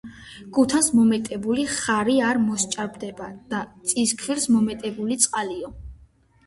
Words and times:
გუთანს 0.57 0.87
მომეტებული 0.99 1.65
ხარი 1.73 2.17
არ 2.31 2.41
მოსჭარბდება 2.47 3.31
და 3.53 3.61
წისქვილს- 3.93 4.51
მომეტებული 4.59 5.21
წყალიო 5.27 5.73